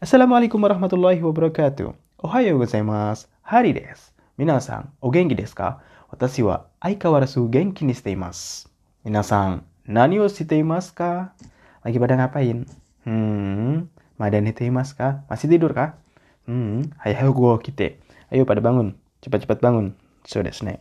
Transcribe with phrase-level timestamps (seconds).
[0.00, 1.92] Assalamualaikum warahmatullahi wabarakatuh.
[2.24, 3.28] Ohayo gozaimasu.
[3.44, 4.08] Hari desu.
[4.40, 5.84] Minasan, o genki desu ka?
[6.08, 8.64] Watashi wa aikawarazu genki ni shite imasu.
[9.04, 11.36] Minasan, nani o shite imasu ka?
[11.84, 12.64] Lagi pada ngapain?
[13.04, 15.20] Hmm, mada nete imasu ka?
[15.28, 16.00] Masih tidur kah?
[16.48, 18.00] Hmm, hayayo go kite.
[18.32, 18.96] Ayo pada bangun.
[19.20, 19.92] Cepat-cepat bangun.
[20.24, 20.80] So desu ne.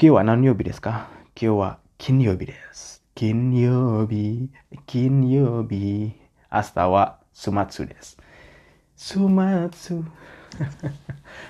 [0.00, 1.12] Kyo wa nanyobi desu ka?
[1.36, 3.04] Kyo wa kinyobi desu.
[3.12, 4.48] Kinyobi,
[4.88, 6.16] kinyobi.
[6.48, 8.16] Asta wa sumatsu desu.
[8.94, 10.06] Sumatsu.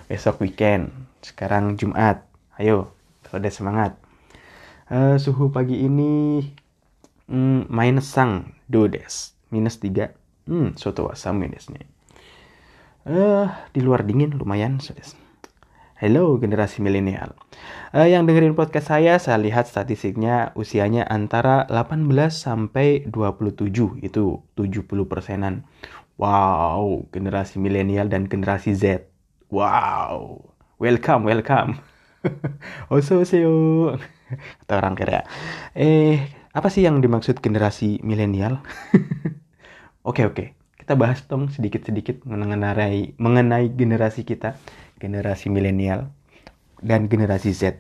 [0.09, 0.91] Besok weekend.
[1.21, 2.25] Sekarang Jumat.
[2.57, 2.97] Ayo,
[3.29, 3.93] udah semangat.
[4.89, 6.41] Uh, suhu pagi ini
[7.29, 9.37] mm, minus sang do des.
[9.53, 10.17] Minus 3.
[10.49, 11.85] Hmm, soto samu desu ne.
[13.05, 15.24] Uh, di luar dingin lumayan so desu.
[16.05, 17.33] Hello generasi milenial.
[17.97, 24.85] Uh, yang dengerin podcast saya, saya lihat statistiknya usianya antara 18 sampai 27, itu 70
[25.09, 25.65] persenan.
[26.21, 29.09] Wow, generasi milenial dan generasi Z.
[29.49, 30.45] Wow,
[30.77, 31.81] welcome, welcome.
[32.93, 33.97] Oso seo.
[34.61, 35.25] Kata orang kira.
[35.73, 36.21] Eh,
[36.53, 38.61] apa sih yang dimaksud generasi milenial?
[40.05, 40.53] Oke, oke.
[40.77, 44.61] Kita bahas dong sedikit-sedikit mengenai mengenai generasi kita
[45.05, 46.09] generasi milenial
[46.81, 47.77] dan generasi Z.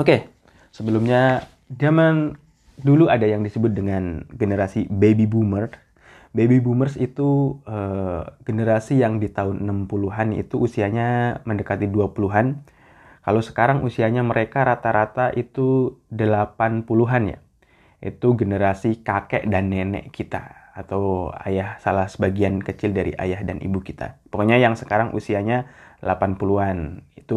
[0.00, 0.32] Oke,
[0.72, 2.40] sebelumnya zaman
[2.80, 5.68] dulu ada yang disebut dengan generasi baby boomer.
[6.34, 12.66] Baby boomers itu uh, generasi yang di tahun 60-an itu usianya mendekati 20-an.
[13.22, 17.38] Kalau sekarang usianya mereka rata-rata itu 80-an ya.
[18.02, 23.78] Itu generasi kakek dan nenek kita atau ayah salah sebagian kecil dari ayah dan ibu
[23.78, 24.18] kita.
[24.26, 25.70] Pokoknya yang sekarang usianya
[26.02, 27.34] 80-an itu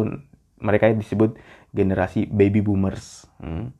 [0.58, 1.38] mereka disebut
[1.70, 3.28] generasi baby boomers.
[3.38, 3.70] Hmm.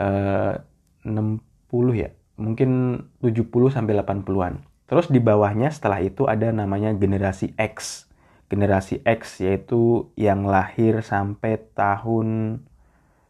[0.00, 0.56] uh,
[1.04, 1.42] 60
[1.98, 2.10] ya?
[2.40, 2.70] Mungkin
[3.20, 8.04] 70 sampai 80-an terus di bawahnya setelah itu ada namanya generasi X.
[8.52, 12.60] Generasi X yaitu yang lahir sampai tahun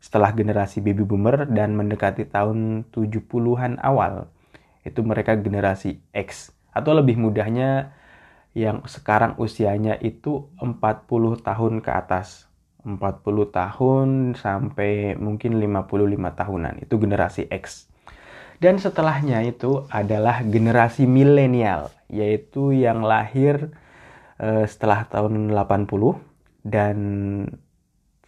[0.02, 4.26] setelah generasi baby boomer dan mendekati tahun 70-an awal.
[4.82, 6.50] Itu mereka generasi X.
[6.74, 7.94] Atau lebih mudahnya
[8.52, 10.76] yang sekarang usianya itu 40
[11.40, 12.48] tahun ke atas.
[12.82, 12.98] 40
[13.54, 16.74] tahun sampai mungkin 55 tahunan.
[16.82, 17.86] Itu generasi X.
[18.58, 23.74] Dan setelahnya itu adalah generasi milenial, yaitu yang lahir
[24.38, 25.86] uh, setelah tahun 80
[26.62, 26.98] dan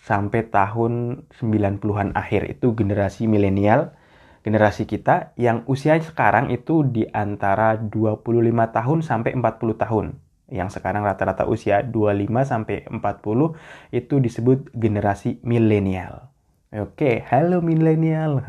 [0.05, 3.95] sampai tahun 90-an akhir itu generasi milenial
[4.44, 8.21] generasi kita yang usia sekarang itu di antara 25
[8.77, 10.06] tahun sampai 40 tahun.
[10.53, 13.56] Yang sekarang rata-rata usia 25 sampai 40
[13.97, 16.28] itu disebut generasi milenial.
[16.77, 18.44] Oke, halo milenial.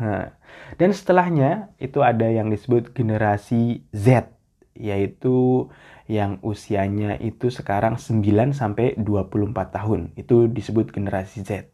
[0.76, 4.28] Dan setelahnya itu ada yang disebut generasi Z,
[4.76, 5.70] yaitu
[6.06, 10.00] yang usianya itu sekarang 9 sampai 24 tahun.
[10.20, 11.72] Itu disebut generasi Z.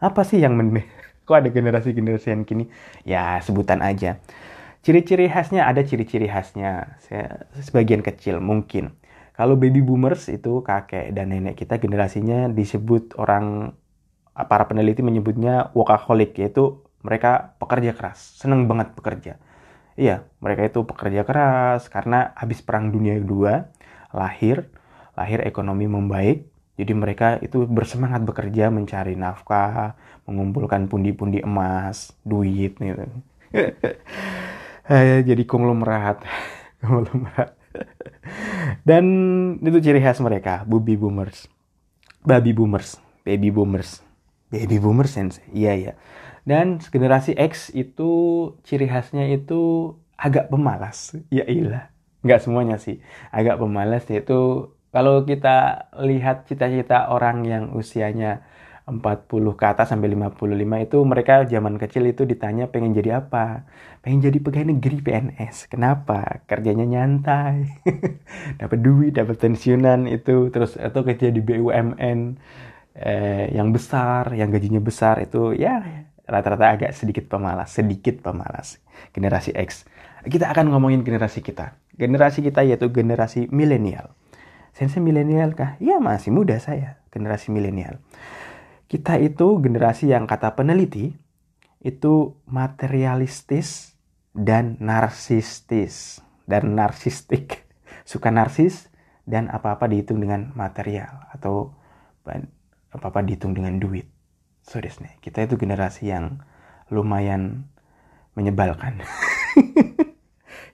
[0.00, 0.56] Apa sih yang
[1.30, 2.66] kok ada generasi-generasi yang kini?
[3.06, 4.18] Ya sebutan aja.
[4.82, 6.98] Ciri-ciri khasnya ada ciri-ciri khasnya.
[7.06, 8.98] Saya, sebagian kecil mungkin.
[9.38, 13.72] Kalau baby boomers itu kakek dan nenek kita generasinya disebut orang
[14.34, 19.32] para peneliti menyebutnya workaholic yaitu mereka pekerja keras seneng banget bekerja.
[19.94, 23.68] Iya mereka itu pekerja keras karena habis perang dunia kedua
[24.12, 24.68] lahir
[25.16, 33.04] lahir ekonomi membaik jadi mereka itu bersemangat bekerja mencari nafkah, mengumpulkan pundi-pundi emas, duit gitu.
[35.28, 36.24] Jadi konglomerat,
[36.82, 37.54] konglomerat.
[38.82, 39.04] Dan
[39.62, 41.46] itu ciri khas mereka, baby boomers.
[42.26, 44.04] Baby boomers, baby boomers.
[44.50, 45.38] Baby boomers sense.
[45.54, 45.92] Iya ya.
[46.42, 48.10] Dan generasi X itu
[48.66, 51.14] ciri khasnya itu agak pemalas.
[51.30, 51.94] Ya ilah.
[52.26, 52.98] Nggak semuanya sih.
[53.30, 58.42] Agak pemalas yaitu kalau kita lihat cita-cita orang yang usianya
[58.90, 63.64] 40 ke atas sampai 55 itu mereka zaman kecil itu ditanya pengen jadi apa?
[64.02, 65.70] Pengen jadi pegawai negeri PNS.
[65.70, 66.42] Kenapa?
[66.50, 67.70] Kerjanya nyantai.
[68.60, 72.18] dapat duit, dapat pensiunan itu terus atau kerja di BUMN
[72.98, 78.82] eh, yang besar, yang gajinya besar itu ya rata-rata agak sedikit pemalas, sedikit pemalas.
[79.14, 79.86] Generasi X.
[80.26, 81.78] Kita akan ngomongin generasi kita.
[81.94, 84.12] Generasi kita yaitu generasi milenial
[84.70, 85.74] Sensei milenial kah?
[85.82, 87.98] Ya masih muda saya, generasi milenial.
[88.90, 91.14] Kita itu generasi yang kata peneliti
[91.78, 93.94] itu materialistis
[94.34, 96.18] dan narsistis
[96.50, 97.70] dan narsistik.
[98.10, 98.90] Suka narsis
[99.30, 101.70] dan apa-apa dihitung dengan material atau
[102.90, 104.10] apa-apa dihitung dengan duit.
[104.66, 106.42] So nih, kita itu generasi yang
[106.90, 107.70] lumayan
[108.34, 109.06] menyebalkan.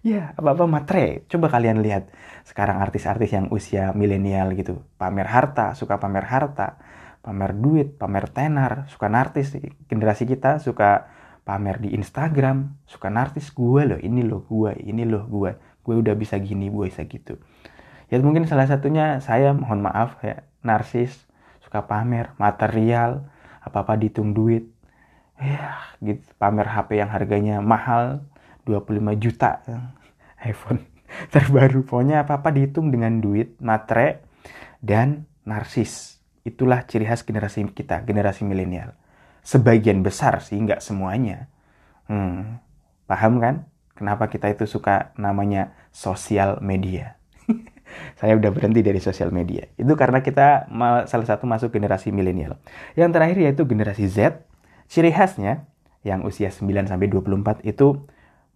[0.07, 1.27] Ya, apa-apa matre.
[1.27, 2.15] Coba kalian lihat
[2.47, 4.87] sekarang artis-artis yang usia milenial gitu.
[5.03, 6.79] Pamer harta, suka pamer harta.
[7.27, 9.59] Pamer duit, pamer tenar, suka nartis.
[9.91, 11.11] Generasi kita suka
[11.43, 13.51] pamer di Instagram, suka nartis.
[13.51, 15.59] Gue loh, ini loh gue, ini loh gue.
[15.83, 17.35] Gue udah bisa gini, gue bisa gitu.
[18.07, 21.27] Ya mungkin salah satunya saya mohon maaf ya, narsis,
[21.67, 23.27] suka pamer, material,
[23.59, 24.71] apa-apa dihitung duit.
[25.43, 26.23] Ya, gitu.
[26.39, 28.23] Pamer HP yang harganya mahal,
[28.71, 29.67] 25 juta
[30.47, 30.87] iPhone
[31.31, 34.27] terbaru pokoknya apa-apa dihitung dengan duit matre
[34.83, 36.16] dan narsis
[36.47, 38.95] itulah ciri khas generasi kita generasi milenial.
[39.43, 41.51] Sebagian besar sih nggak semuanya.
[42.07, 42.63] Hmm,
[43.11, 43.67] paham kan?
[43.99, 47.19] Kenapa kita itu suka namanya sosial media?
[48.21, 49.67] Saya udah berhenti dari sosial media.
[49.75, 50.71] Itu karena kita
[51.11, 52.61] salah satu masuk generasi milenial.
[52.95, 54.47] Yang terakhir yaitu generasi Z.
[54.87, 55.67] Ciri khasnya
[56.07, 58.07] yang usia 9 sampai 24 itu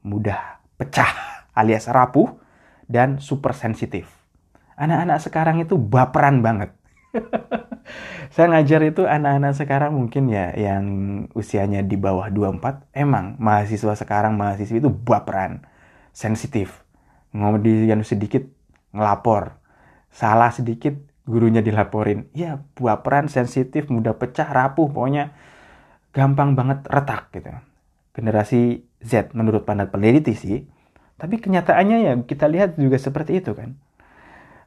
[0.07, 1.11] mudah pecah
[1.61, 2.31] alias rapuh
[2.87, 4.07] dan super sensitif.
[4.79, 6.71] Anak-anak sekarang itu baperan banget.
[8.31, 10.85] Saya ngajar itu anak-anak sekarang mungkin ya yang
[11.35, 15.67] usianya di bawah 24 emang mahasiswa sekarang mahasiswa itu baperan,
[16.15, 16.87] sensitif.
[17.35, 17.63] Ngomong
[18.07, 18.47] sedikit
[18.95, 19.59] ngelapor.
[20.11, 20.95] Salah sedikit
[21.27, 22.27] gurunya dilaporin.
[22.35, 25.31] Ya, baperan, sensitif, mudah pecah, rapuh, pokoknya
[26.11, 27.51] gampang banget retak gitu.
[28.15, 30.67] Generasi Z menurut pandang peneliti sih.
[31.21, 33.79] Tapi kenyataannya ya kita lihat juga seperti itu kan.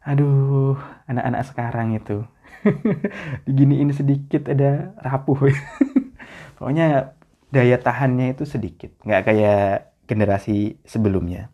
[0.03, 2.27] Aduh, anak-anak sekarang itu.
[3.47, 5.51] Diginiin sedikit ada rapuh.
[6.57, 7.17] Pokoknya
[7.53, 8.95] daya tahannya itu sedikit.
[9.03, 11.51] Nggak kayak generasi sebelumnya.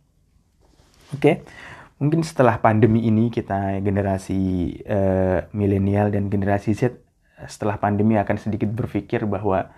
[1.10, 1.42] Oke,
[1.98, 7.02] mungkin setelah pandemi ini kita generasi uh, milenial dan generasi Z
[7.48, 9.72] setelah pandemi akan sedikit berpikir bahwa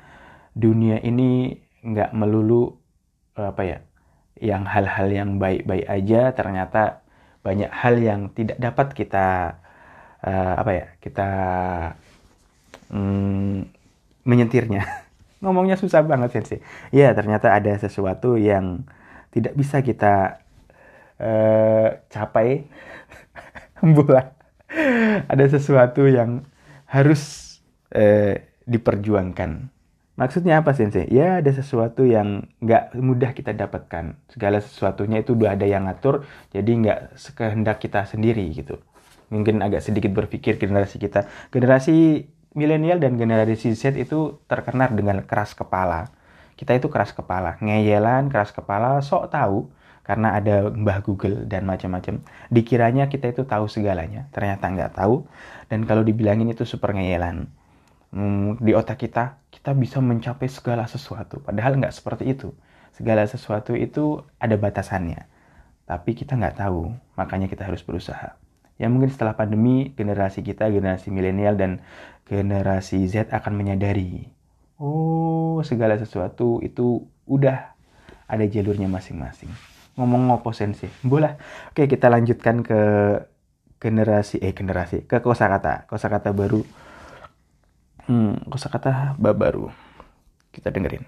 [0.57, 2.77] dunia ini nggak melulu
[3.37, 3.77] apa ya
[4.41, 7.05] yang hal-hal yang baik-baik aja ternyata
[7.45, 9.60] banyak hal yang tidak dapat kita
[10.25, 11.29] uh, apa ya kita
[12.89, 13.65] um,
[14.25, 14.85] menyentirnya
[15.43, 16.59] ngomongnya susah banget sih
[16.93, 18.85] ya ternyata ada sesuatu yang
[19.33, 20.43] tidak bisa kita
[21.17, 22.65] uh, capai
[23.97, 24.33] bulan
[25.27, 26.45] ada sesuatu yang
[26.87, 27.57] harus
[27.95, 28.37] uh,
[28.69, 29.71] diperjuangkan
[30.21, 31.09] Maksudnya apa sensei?
[31.09, 34.13] Ya ada sesuatu yang nggak mudah kita dapatkan.
[34.29, 38.77] Segala sesuatunya itu udah ada yang ngatur, jadi nggak sekehendak kita sendiri gitu.
[39.31, 41.25] Mungkin agak sedikit berpikir generasi kita.
[41.55, 46.11] Generasi milenial dan generasi Z itu terkenal dengan keras kepala.
[46.59, 49.71] Kita itu keras kepala, ngeyelan, keras kepala, sok tahu.
[50.03, 52.19] Karena ada mbah Google dan macam-macam.
[52.51, 55.23] Dikiranya kita itu tahu segalanya, ternyata nggak tahu.
[55.71, 57.47] Dan kalau dibilangin itu super ngeyelan.
[58.11, 61.39] Hmm, di otak kita kita bisa mencapai segala sesuatu.
[61.39, 62.51] Padahal nggak seperti itu.
[62.97, 65.23] Segala sesuatu itu ada batasannya.
[65.87, 66.91] Tapi kita nggak tahu.
[67.15, 68.40] Makanya kita harus berusaha
[68.80, 71.80] ya mungkin setelah pandemi generasi kita generasi milenial dan
[72.28, 74.28] generasi Z akan menyadari
[74.76, 77.72] oh segala sesuatu itu udah
[78.26, 79.48] ada jalurnya masing-masing
[79.96, 81.36] ngomong ngopo sensi boleh
[81.72, 82.80] oke kita lanjutkan ke
[83.80, 86.64] generasi eh generasi ke kosakata kosakata baru
[88.06, 89.66] Hmm, kosakata baru.
[90.54, 91.02] Kita dengerin.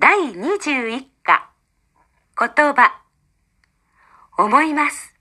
[0.00, 1.52] 第21課
[2.38, 3.02] 言葉
[4.38, 5.12] 思います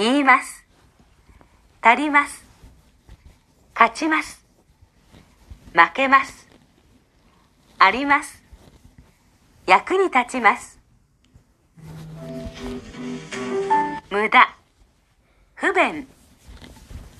[0.00, 0.64] 言います。
[1.82, 2.42] 足ります。
[3.74, 4.42] 勝ちます。
[5.74, 6.48] 負けます。
[7.78, 8.42] あります。
[9.66, 10.80] 役に立ちます。
[14.10, 14.56] 無駄。
[15.54, 16.08] 不便。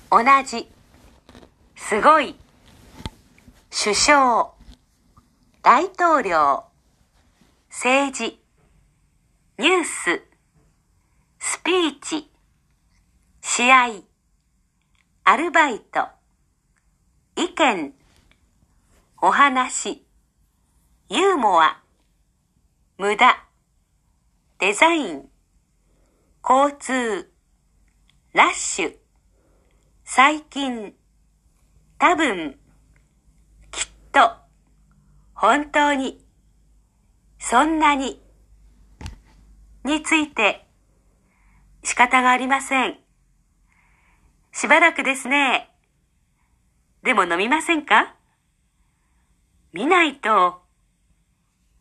[0.09, 0.67] 同じ。
[1.75, 2.35] すごい、
[3.69, 4.53] 首相、
[5.61, 6.63] 大統領、
[7.69, 8.41] 政治、
[9.59, 10.23] ニュース、
[11.37, 12.30] スピーチ、
[13.43, 13.87] 試合、
[15.23, 16.07] アルバイト、
[17.35, 17.93] 意見、
[19.19, 20.05] お話、
[21.09, 21.81] ユーモア、
[22.99, 23.43] 無駄、
[24.59, 25.29] デザイン、
[26.47, 27.31] 交通、
[28.33, 28.95] ラッシュ、
[30.05, 30.93] 最近、
[31.97, 32.59] 多分、
[33.71, 34.33] きっと、
[35.33, 36.23] 本当に、
[37.39, 38.21] そんなに、
[39.83, 40.67] について、
[41.83, 43.00] 仕方がありません。
[44.52, 45.70] しばらくですね。
[47.02, 48.14] でも飲みませんか
[49.72, 50.62] 見ないと、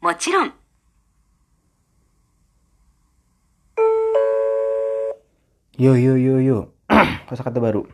[0.01, 0.53] もちろん。
[5.77, 6.73] Yo yo yo yo,
[7.27, 7.87] kosakata baru.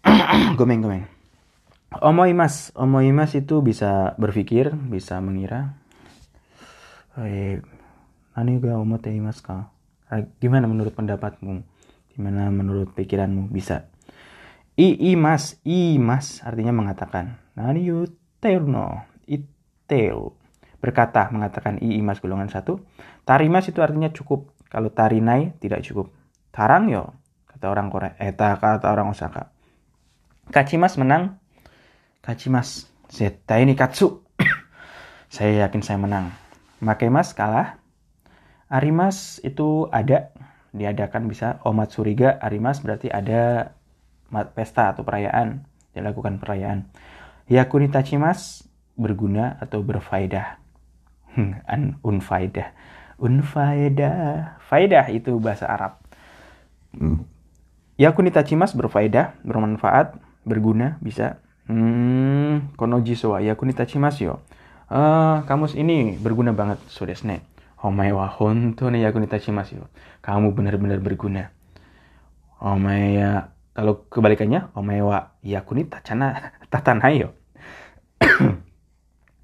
[0.55, 1.05] gomeng gomeng
[2.01, 5.75] omoimas omoimas itu bisa berpikir bisa mengira
[7.19, 7.61] eh,
[8.35, 9.71] Nani ga omote imasu ka?
[10.11, 11.63] Ah, Gimana menurut pendapatmu?
[12.14, 13.50] Gimana menurut pikiranmu?
[13.50, 13.90] Bisa.
[14.80, 17.36] I imas, imas artinya mengatakan.
[17.58, 19.04] Nani yutteru no?
[19.28, 20.34] Itteru.
[20.80, 22.80] Berkata, mengatakan i imas golongan satu.
[23.28, 24.56] Tarimas itu artinya cukup.
[24.72, 26.08] Kalau tarinai tidak cukup.
[26.50, 27.12] Tarang yo,
[27.46, 28.16] kata orang Korea.
[28.16, 29.52] Eh, kata orang Osaka.
[30.48, 31.38] Kachimas menang.
[32.24, 32.88] Kachimas.
[33.10, 34.24] Zeta ini katsu.
[35.34, 36.32] saya yakin saya menang.
[36.80, 37.76] Makemas kalah.
[38.70, 40.32] Arimas itu ada.
[40.70, 41.58] Diadakan bisa.
[41.66, 43.74] Omatsuriga Arimas berarti ada
[44.54, 45.66] pesta atau perayaan.
[45.94, 46.86] Dilakukan perayaan.
[47.50, 50.62] Yakuni tachimas berguna atau berfaedah.
[51.66, 52.70] An unfaedah.
[53.18, 54.62] Unfaedah.
[54.62, 55.98] Faedah itu bahasa Arab.
[58.00, 60.16] Yakuni tachimas berfaedah, bermanfaat,
[60.48, 61.36] berguna, bisa.
[61.70, 64.34] Hmm, konoji soa yakuni tachimasu yo.
[64.90, 67.46] Ah, kamus ini berguna banget, so desu ne.
[67.80, 69.86] Omae wa honto ne tachimasu yo.
[70.20, 71.48] Kamu benar-benar berguna.
[72.60, 77.32] Omae ya, kalau kebalikannya, omae wa yakuni tachana tatanai yo.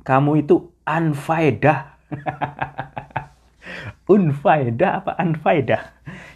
[0.08, 1.96] Kamu itu unfaedah.
[4.12, 5.82] unfaedah apa unfaedah?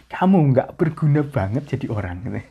[0.09, 2.41] Kamu nggak berguna banget jadi orang.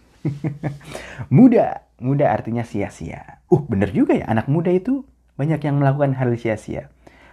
[1.37, 3.43] muda, muda artinya sia-sia.
[3.51, 5.03] Uh, bener juga ya, anak muda itu
[5.35, 6.87] banyak yang melakukan hal sia-sia.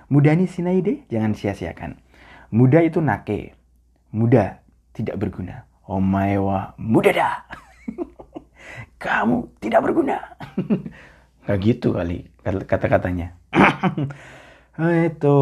[0.09, 2.06] Muda ini sinaide, jangan sia-siakan.
[2.51, 3.53] Muda itu nake.
[4.15, 4.63] Muda
[4.95, 5.67] tidak berguna.
[5.87, 7.35] Omae wa muda dah.
[9.03, 10.19] Kamu tidak berguna.
[11.47, 13.35] Gak gitu kali kata-katanya.
[15.07, 15.37] itu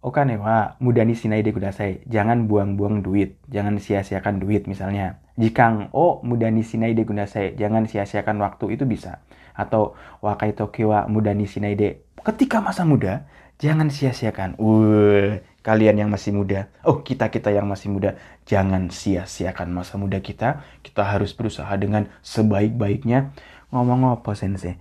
[0.00, 2.00] Okane wa muda ni sinai de kudasai.
[2.08, 3.36] Jangan buang-buang duit.
[3.52, 5.20] Jangan sia-siakan duit misalnya.
[5.36, 7.52] Jika oh muda ni sinai de kudasai.
[7.52, 9.20] Jangan sia-siakan waktu itu bisa.
[9.52, 9.92] Atau
[10.24, 12.00] wakai toke wa muda ni sinai de.
[12.24, 13.28] Ketika masa muda,
[13.60, 14.56] jangan sia-siakan.
[14.56, 16.72] Uh, kalian yang masih muda.
[16.84, 18.16] Oh, kita-kita yang masih muda.
[18.48, 20.64] Jangan sia-siakan masa muda kita.
[20.80, 23.32] Kita harus berusaha dengan sebaik-baiknya.
[23.70, 24.80] Ngomong apa sensei?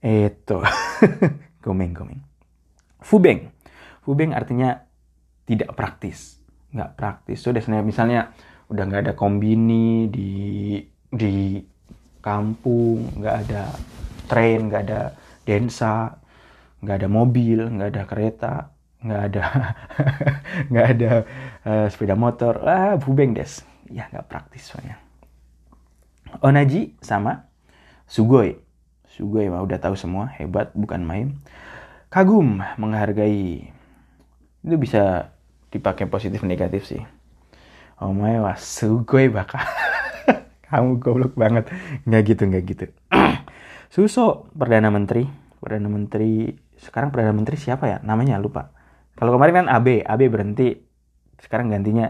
[0.00, 0.60] Eto.
[1.64, 2.20] Gomeng-gomeng.
[3.00, 3.48] Fubeng.
[4.04, 4.84] Fubeng artinya
[5.44, 6.38] tidak praktis,
[6.70, 7.42] nggak praktis.
[7.42, 8.30] So, desnya misalnya
[8.70, 10.30] udah nggak ada kombini di
[11.10, 11.58] di
[12.22, 13.62] kampung, nggak ada
[14.30, 15.02] tren, nggak ada
[15.42, 16.14] densa,
[16.80, 18.54] nggak ada mobil, nggak ada kereta,
[19.00, 19.44] nggak ada
[20.70, 21.12] nggak ada
[21.64, 22.60] uh, sepeda motor.
[22.64, 23.64] Ah, fubeng des.
[23.90, 25.00] Ya nggak praktis soalnya.
[26.44, 27.48] Onaji sama
[28.06, 28.60] sugoi.
[29.10, 31.28] Sugoi mah udah tahu semua, hebat bukan main.
[32.10, 33.74] Kagum menghargai
[34.60, 35.32] itu bisa
[35.72, 37.00] dipakai positif negatif sih
[38.00, 39.60] oh my wah sugoi baka
[40.68, 41.68] kamu goblok banget
[42.04, 42.86] nggak gitu nggak gitu
[43.94, 45.24] Suso perdana menteri
[45.58, 48.72] perdana menteri sekarang perdana menteri siapa ya namanya lupa
[49.20, 50.80] kalau kemarin kan AB AB berhenti.
[51.36, 52.08] Sekarang gantinya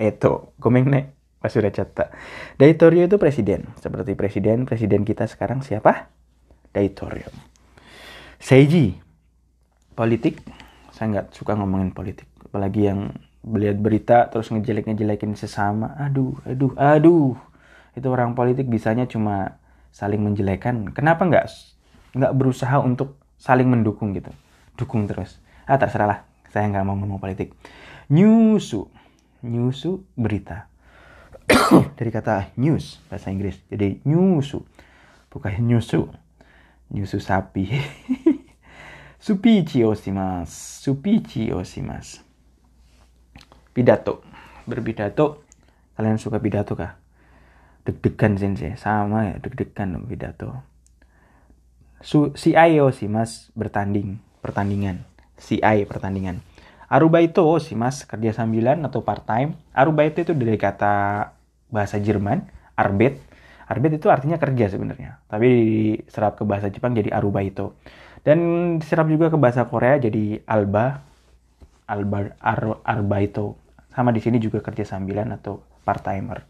[0.00, 0.56] Eto.
[0.56, 2.08] Komeng nek pas sudah catat
[2.56, 3.68] Daitorio itu presiden.
[3.76, 6.08] Seperti presiden presiden kita sekarang siapa?
[6.72, 7.28] Daitorio.
[8.40, 8.96] Seiji.
[9.92, 10.40] Politik.
[10.96, 12.24] Saya nggak suka ngomongin politik.
[12.40, 13.12] Apalagi yang
[13.44, 15.92] melihat berita terus ngejelek ngejelekin sesama.
[16.00, 17.36] Aduh aduh aduh.
[17.92, 19.60] Itu orang politik bisanya cuma
[19.92, 20.88] saling menjelekan.
[20.96, 21.44] Kenapa nggak
[22.16, 24.32] nggak berusaha untuk saling mendukung gitu?
[24.72, 25.36] Dukung terus.
[25.68, 26.20] Ah terserah lah
[26.56, 27.52] saya nggak mau ngomong politik
[28.08, 28.88] nyusu
[29.44, 30.72] nyusu berita
[32.00, 34.64] dari kata news bahasa Inggris jadi nyusu
[35.28, 36.08] bukan nyusu
[36.88, 37.68] nyusu sapi
[39.26, 40.54] Supichi osimas.
[40.86, 42.22] Supichi osimas.
[43.74, 44.22] Pidato.
[44.70, 45.42] Berpidato.
[45.98, 46.94] Kalian suka pidato kah?
[47.82, 48.78] Deg-degan sensei.
[48.78, 50.62] Sama ya, deg-degan pidato.
[51.98, 54.22] Su si ayo si mas bertanding.
[54.46, 55.02] Pertandingan.
[55.36, 56.40] Si ay pertandingan.
[56.86, 59.58] Aruba itu oh, si mas kerja sambilan atau part time.
[59.74, 61.28] Aruba itu itu dari kata
[61.70, 62.46] bahasa Jerman.
[62.78, 63.18] Arbet.
[63.66, 65.18] Arbet itu artinya kerja sebenarnya.
[65.26, 65.48] Tapi
[66.06, 67.74] diserap ke bahasa Jepang jadi aruba itu.
[68.22, 68.38] Dan
[68.78, 71.02] diserap juga ke bahasa Korea jadi alba,
[71.90, 73.58] alba, ar, arba itu.
[73.90, 76.42] Sama di sini juga kerja sambilan atau part timer.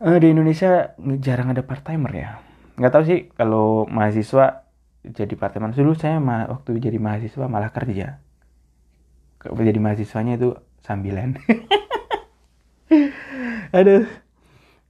[0.00, 2.30] Uh, di Indonesia jarang ada part timer ya.
[2.80, 4.64] Nggak tahu sih kalau mahasiswa
[5.04, 5.72] jadi part timer.
[5.72, 8.20] Dulu saya waktu jadi mahasiswa malah kerja.
[9.40, 10.52] Jadi mahasiswanya itu
[10.84, 11.40] sambilan.
[13.76, 14.04] Aduh.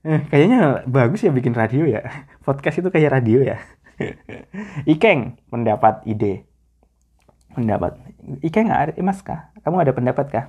[0.01, 2.01] Eh, kayaknya bagus ya bikin radio ya.
[2.41, 3.61] Podcast itu kayak radio ya.
[4.93, 6.49] Ikeng mendapat ide.
[7.53, 8.01] Pendapat.
[8.41, 9.53] Ikeng ada eh, mas kah?
[9.61, 10.45] Kamu ada pendapat kah?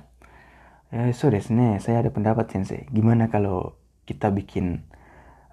[0.89, 2.89] Eh, so desne, saya ada pendapat sensei.
[2.89, 4.83] Gimana kalau kita bikin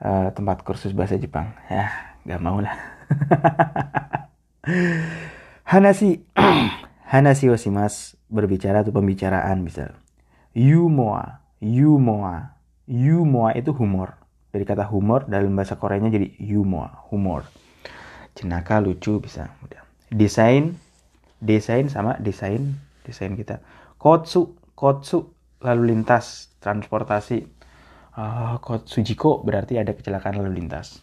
[0.03, 1.53] uh, tempat kursus bahasa Jepang?
[1.69, 3.00] Ya, gak mau lah.
[5.71, 6.27] Hanashi,
[7.11, 9.99] Hanasi osimas berbicara atau pembicaraan misal.
[10.55, 12.55] Yumoa, yumoa,
[12.87, 14.15] yumoa itu humor.
[14.55, 17.51] Dari kata humor dalam bahasa Koreanya jadi yumoa, humor.
[18.39, 19.51] Jenaka lucu bisa.
[20.11, 20.79] Desain,
[21.43, 23.59] desain sama desain, desain kita.
[23.99, 25.35] Kotsu, kotsu
[25.67, 27.59] lalu lintas, transportasi.
[28.11, 31.03] Uh, kotsujiko berarti ada kecelakaan lalu lintas.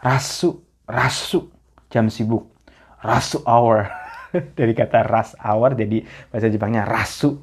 [0.00, 1.48] Rasu, rasu,
[1.88, 2.52] jam sibuk.
[3.00, 4.02] Rasu hour.
[4.58, 7.40] dari kata rush hour jadi bahasa Jepangnya rasu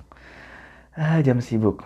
[0.97, 1.85] ah, jam sibuk.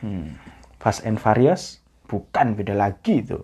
[0.00, 0.38] Hmm.
[0.78, 1.82] Fast and Furious?
[2.06, 3.42] Bukan beda lagi itu.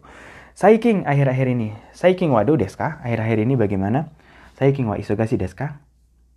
[0.54, 1.75] Saiking akhir-akhir ini.
[1.90, 4.14] Saiking waduh deska akhir-akhir ini bagaimana?
[4.54, 5.83] Saiking wa isogasi deska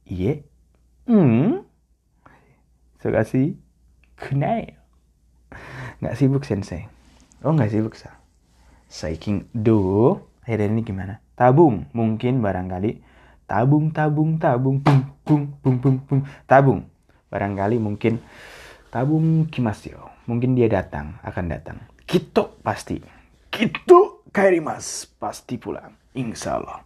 [0.09, 0.41] iye?
[1.05, 1.61] Hmm?
[2.97, 3.53] Isogasi
[4.17, 4.73] kunai
[6.01, 6.89] nggak sibuk sensei.
[7.45, 8.17] Oh nggak sibuk sa?
[8.89, 11.17] Saiking do akhir ini gimana?
[11.33, 11.89] Tabung.
[11.91, 13.01] Mungkin barangkali
[13.49, 16.21] tabung tabung tabung bung bung bung bung bung.
[16.45, 16.85] Tabung.
[17.33, 18.21] Barangkali mungkin
[18.93, 21.77] tabung kimasio mungkin dia datang akan datang.
[22.05, 23.01] Kito pasti.
[23.49, 26.85] Kito kairimas pasti pulang insya Allah.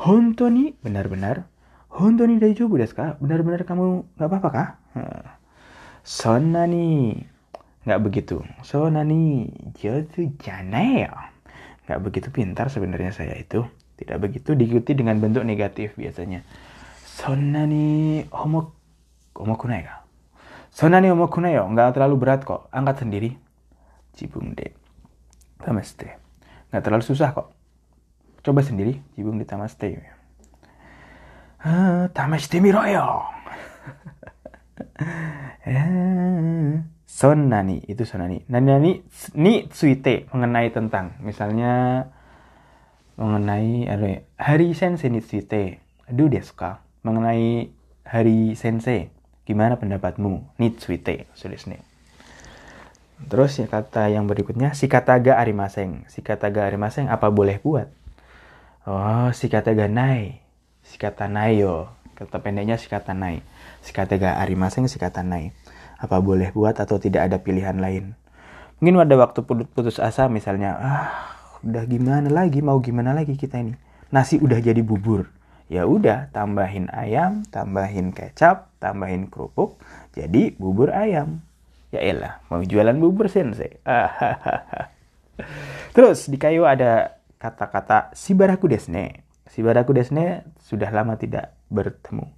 [0.00, 1.44] Hontoni benar-benar.
[1.94, 4.68] Hontoni daijoubu desu ka benar-benar kamu nggak apa-apa kah
[6.00, 7.20] sonani.
[7.84, 8.40] Nggak begitu.
[8.64, 9.52] Sonani.
[9.76, 11.33] Jozu janai ya
[11.84, 13.64] nggak begitu pintar sebenarnya saya itu
[13.94, 16.42] tidak begitu diikuti dengan bentuk negatif biasanya.
[17.06, 18.74] Sonani homo
[19.38, 20.02] homokunai ka?
[20.74, 22.66] Sonani homokunai yo, nggak terlalu berat kok.
[22.74, 23.38] Angkat sendiri.
[24.18, 24.74] Cibung de.
[25.62, 26.18] Tamaste.
[26.74, 27.54] Nggak terlalu susah kok.
[28.42, 28.98] Coba sendiri.
[29.14, 30.02] Cibung de tamaste.
[31.62, 33.06] Ah, tamaste miro yo.
[35.64, 36.76] Eh,
[37.14, 38.42] sonani itu sonani.
[38.50, 38.92] Nani nani
[39.38, 41.14] ni tsuite mengenai tentang.
[41.22, 42.06] Misalnya
[43.14, 43.86] mengenai
[44.34, 45.78] hari sensei nitsute
[46.10, 46.82] do desu ka?
[47.06, 47.70] Mengenai
[48.02, 49.12] hari sensei,
[49.48, 50.56] gimana pendapatmu?
[50.60, 51.82] Nitsuite, nih.
[53.24, 56.04] Terus ya kata yang berikutnya, si kata ga arimaseng.
[56.08, 57.88] Si kata ga arimaseng apa boleh buat?
[58.84, 60.40] Oh, si kata ga nai.
[60.84, 61.88] Si kata nai yo.
[62.16, 63.40] Kata pendeknya si kata nai.
[63.80, 65.52] Si kata ga arimaseng, si kata nai.
[65.98, 68.18] Apa boleh buat atau tidak ada pilihan lain?
[68.82, 71.10] Mungkin ada waktu putus asa misalnya, ah
[71.64, 72.60] udah gimana lagi?
[72.60, 73.74] Mau gimana lagi kita ini?
[74.12, 75.30] Nasi udah jadi bubur.
[75.72, 79.80] Ya udah tambahin ayam tambahin kecap tambahin kerupuk
[80.12, 81.40] jadi bubur ayam.
[81.88, 83.80] Ya elah mau jualan bubur sensei.
[85.96, 89.24] Terus di kayu ada kata-kata sibaraku desne.
[89.48, 92.28] Sibaraku desne sudah lama tidak bertemu.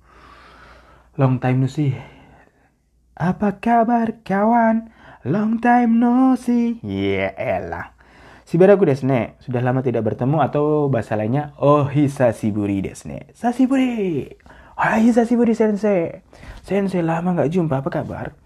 [1.18, 2.15] Long time no see
[3.16, 4.92] apa kabar kawan
[5.24, 7.96] long time no see ya elah
[8.46, 13.26] Shibaraku desne, sudah lama tidak bertemu atau bahasa lainnya oh hisasiburi desne.
[13.34, 14.22] Sasiburi.
[14.78, 16.22] Hai hisasiburi sensei.
[16.62, 18.38] Sensei lama nggak jumpa, apa kabar?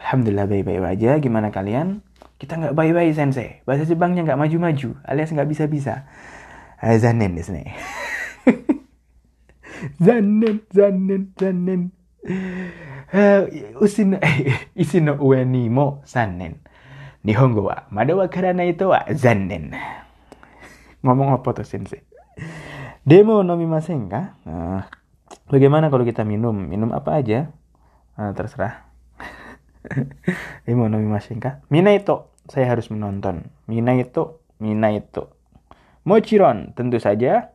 [0.00, 1.20] Alhamdulillah baik-baik aja.
[1.20, 2.00] Gimana kalian?
[2.40, 3.60] Kita nggak baik-baik sensei.
[3.68, 6.08] Bahasa Jepangnya nggak maju-maju, alias nggak bisa-bisa.
[6.80, 7.76] Ah, zanen desne.
[10.04, 11.92] zanen, zanen, zanen.
[13.76, 14.16] Usino,
[14.72, 16.64] isino ue ni mo zanen.
[17.28, 19.76] Nihongo wa mada wa karana itu wa zanen.
[21.04, 22.00] Ngomong apa tuh sensei?
[23.04, 24.40] Demo nomimasen ka?
[24.48, 24.88] Nah,
[25.52, 26.56] bagaimana kalau kita minum?
[26.56, 27.52] Minum apa aja?
[28.16, 28.88] Terserah.
[30.64, 31.60] Demo nomimasen ka?
[31.68, 33.44] Mina itu saya harus menonton.
[33.68, 35.28] Mina itu, mina itu.
[36.08, 37.52] Mochiron tentu saja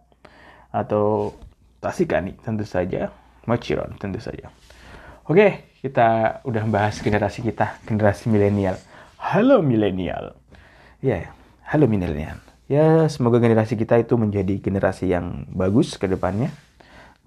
[0.69, 1.33] atau
[1.81, 3.09] tasikani tentu saja.
[3.49, 4.53] Mochiron tentu saja.
[5.27, 8.79] Oke, kita udah bahas generasi kita, generasi milenial.
[9.19, 10.39] Halo milenial.
[11.03, 11.35] Ya,
[11.67, 12.39] halo milenial.
[12.71, 16.47] Ya, semoga generasi kita itu menjadi generasi yang bagus ke depannya.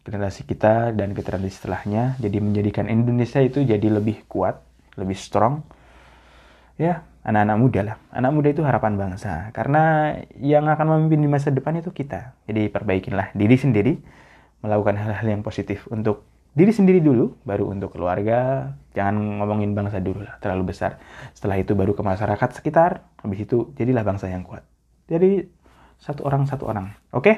[0.01, 4.65] Generasi kita dan generasi setelahnya jadi menjadikan Indonesia itu jadi lebih kuat,
[4.97, 5.61] lebih strong.
[6.81, 7.97] Ya, anak-anak muda lah.
[8.17, 9.53] Anak muda itu harapan bangsa.
[9.53, 12.33] Karena yang akan memimpin di masa depan itu kita.
[12.49, 13.93] Jadi perbaikinlah diri sendiri,
[14.65, 18.73] melakukan hal-hal yang positif untuk diri sendiri dulu, baru untuk keluarga.
[18.97, 20.99] Jangan ngomongin bangsa dulu lah, terlalu besar.
[21.35, 23.07] Setelah itu baru ke masyarakat sekitar.
[23.23, 24.67] Habis itu jadilah bangsa yang kuat.
[25.07, 25.47] Jadi
[26.01, 26.95] satu orang satu orang.
[27.13, 27.23] Oke?
[27.23, 27.37] Okay?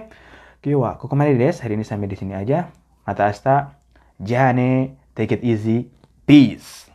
[0.63, 1.59] Kiwa, kembali des.
[1.59, 2.71] Hari ini sampai di sini aja.
[3.03, 3.75] Mata asta.
[4.23, 5.91] Jane, take it easy.
[6.23, 6.92] Peace.